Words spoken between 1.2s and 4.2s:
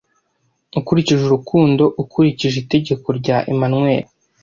urukundo ukurikije itegeko rya emmanuel